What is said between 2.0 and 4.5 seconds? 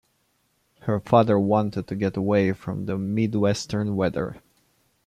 away from the Midwestern weather.